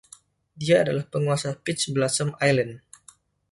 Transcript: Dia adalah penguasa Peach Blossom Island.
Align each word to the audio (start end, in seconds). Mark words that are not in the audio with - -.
Dia 0.61 0.77
adalah 0.83 1.05
penguasa 1.13 1.49
Peach 1.63 1.83
Blossom 1.95 2.29
Island. 2.49 2.73